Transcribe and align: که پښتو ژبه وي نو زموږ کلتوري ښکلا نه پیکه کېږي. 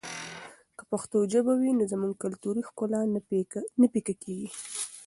که 0.77 0.83
پښتو 0.91 1.17
ژبه 1.31 1.53
وي 1.59 1.71
نو 1.79 1.83
زموږ 1.91 2.13
کلتوري 2.23 2.61
ښکلا 2.69 3.01
نه 3.81 3.85
پیکه 3.93 4.13
کېږي. 4.23 4.49